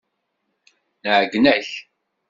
[1.03, 1.69] Nɛeyyen-ak.